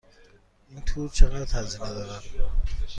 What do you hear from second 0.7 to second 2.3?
تور چقدر هزینه دارد؟